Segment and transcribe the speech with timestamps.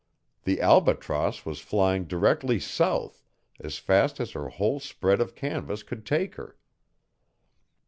[0.45, 3.23] The Albatross was flying directly south
[3.59, 6.57] as fast as her whole spread of canvas could take her.